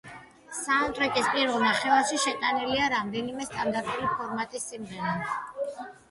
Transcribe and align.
საუნდტრეკის 0.59 1.25
პირველ 1.33 1.59
ნახევარში 1.63 2.17
შეტანილია 2.23 2.87
რამდენიმე 2.93 3.45
სტანდარტული 3.49 4.09
ფორმატის 4.15 4.65
სიმღერა. 4.71 5.13